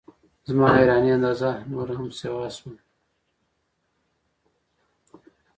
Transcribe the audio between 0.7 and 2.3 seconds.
حیرانۍ اندازه نوره هم